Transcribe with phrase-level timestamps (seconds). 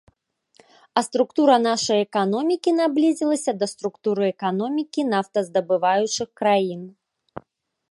[0.99, 6.81] А структура нашай эканомікі наблізілася да структуры эканомікі нафтаздабываючых краін.